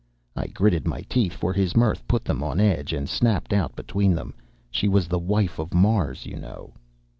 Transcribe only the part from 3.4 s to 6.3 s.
out between them, "She was the wife of Mars,